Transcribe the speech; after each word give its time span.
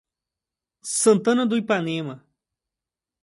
Santana 1.01 1.45
do 1.45 1.55
Ipanema 1.55 2.25